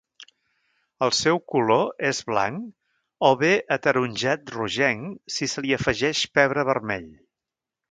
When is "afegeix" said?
5.81-6.25